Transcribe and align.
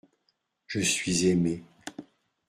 Je 0.65 0.79
suis 0.79 1.27
aimé. 1.27 1.63